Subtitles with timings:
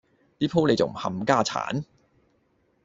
[0.39, 1.85] 呢鑊你仲唔冚家鏟